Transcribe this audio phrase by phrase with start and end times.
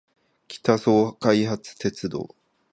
[0.47, 2.35] 北総開発鉄道